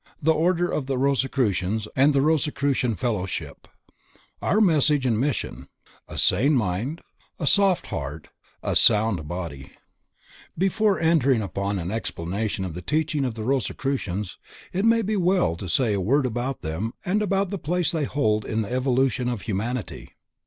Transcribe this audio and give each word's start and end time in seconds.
THE 0.19 0.33
ORDER 0.33 0.67
OF 0.67 0.87
ROSICRUCIANS 0.89 1.87
AND 1.95 2.11
THE 2.11 2.23
ROSICRUCIAN 2.23 2.95
FELLOWSHIP 2.95 3.67
Our 4.41 4.59
Message 4.59 5.05
And 5.05 5.19
Mission 5.19 5.67
A 6.07 6.17
Sane 6.17 6.55
Mind 6.55 7.01
A 7.39 7.45
Soft 7.45 7.85
Heart 7.85 8.29
A 8.63 8.75
Sound 8.75 9.27
Body 9.27 9.73
Before 10.57 10.99
entering 10.99 11.43
upon 11.43 11.77
an 11.77 11.91
explanation 11.91 12.65
of 12.65 12.73
the 12.73 12.81
teachings 12.81 13.27
of 13.27 13.35
the 13.35 13.43
Rosicrucians, 13.43 14.39
it 14.73 14.85
may 14.85 15.03
be 15.03 15.17
well 15.17 15.55
to 15.55 15.67
say 15.69 15.93
a 15.93 16.01
word 16.01 16.25
about 16.25 16.63
them 16.63 16.95
and 17.05 17.21
about 17.21 17.51
the 17.51 17.59
place 17.59 17.91
they 17.91 18.05
hold 18.05 18.43
in 18.43 18.63
the 18.63 18.71
evolution 18.73 19.29
of 19.29 19.43
humanity. 19.43 20.13